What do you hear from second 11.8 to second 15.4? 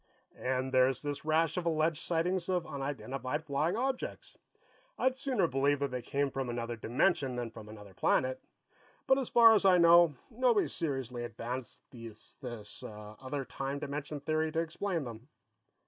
this other time dimension theory to explain them."